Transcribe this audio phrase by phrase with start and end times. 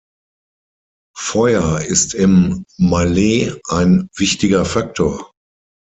[1.15, 5.31] Feuer ist im Mallee ein wichtiger Faktor.